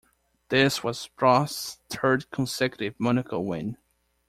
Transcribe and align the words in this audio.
This 0.49 0.83
was 0.83 1.11
Prost's 1.15 1.77
third 1.91 2.31
consecutive 2.31 2.95
Monaco 2.99 3.39
win. 3.39 3.77